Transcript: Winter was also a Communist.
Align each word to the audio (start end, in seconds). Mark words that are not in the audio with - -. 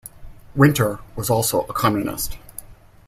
Winter 0.55 0.97
was 1.15 1.29
also 1.29 1.61
a 1.69 1.73
Communist. 1.73 2.35